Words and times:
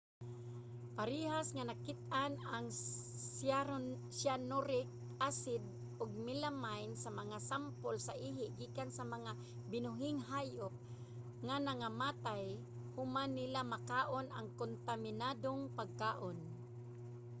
parehas 0.97 1.47
nga 1.55 1.63
nakit-an 1.69 2.33
ang 2.55 2.65
cyanuric 4.17 4.87
acid 5.29 5.63
ug 6.01 6.09
melamine 6.25 6.93
sa 7.03 7.09
mga 7.19 7.37
sampol 7.49 7.95
sa 8.07 8.13
ihi 8.29 8.45
gikan 8.59 8.89
sa 8.93 9.03
mga 9.13 9.31
binuhing 9.71 10.19
hayop 10.31 10.73
nga 11.45 11.55
nangamatay 11.67 12.45
human 12.95 13.31
nila 13.39 13.61
makaon 13.73 14.27
ang 14.31 14.47
kontaminadong 14.59 15.61
pagkaon 15.77 16.37